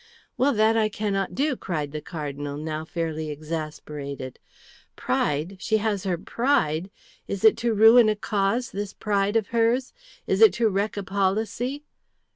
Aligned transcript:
"Well, 0.35 0.51
that 0.55 0.75
I 0.75 0.89
cannot 0.89 1.35
do," 1.35 1.55
cried 1.55 1.91
the 1.91 2.01
Cardinal, 2.01 2.57
now 2.57 2.83
fairly 2.85 3.29
exasperated. 3.29 4.39
"Pride! 4.95 5.57
She 5.59 5.77
has 5.77 6.05
her 6.05 6.17
pride! 6.17 6.89
Is 7.27 7.43
it 7.43 7.55
to 7.57 7.75
ruin 7.75 8.09
a 8.09 8.15
cause, 8.15 8.71
this 8.71 8.93
pride 8.93 9.35
of 9.35 9.49
hers? 9.49 9.93
Is 10.25 10.41
it 10.41 10.53
to 10.53 10.69
wreck 10.69 10.97
a 10.97 11.03
policy?" 11.03 11.83